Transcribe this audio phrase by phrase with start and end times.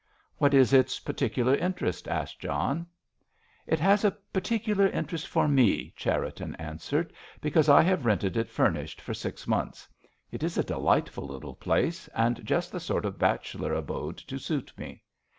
[0.39, 2.87] "What is its particular interest?" asked John.
[3.67, 8.99] "It has a particular interest for me," Cherriton answered, "because I have rented it furnished
[8.99, 9.87] for six months.
[10.31, 14.73] It is a delightful little place, and just the sort of bachelor abode to suit
[14.75, 15.03] me."